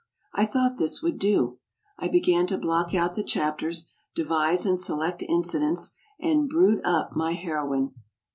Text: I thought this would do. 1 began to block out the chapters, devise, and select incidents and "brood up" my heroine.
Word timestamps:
I 0.33 0.47
thought 0.47 0.79
this 0.79 1.03
would 1.03 1.19
do. 1.19 1.59
1 1.99 2.09
began 2.09 2.47
to 2.47 2.57
block 2.57 2.95
out 2.95 3.13
the 3.13 3.23
chapters, 3.23 3.91
devise, 4.15 4.65
and 4.65 4.79
select 4.79 5.21
incidents 5.21 5.91
and 6.19 6.49
"brood 6.49 6.81
up" 6.83 7.15
my 7.15 7.33
heroine. 7.33 7.93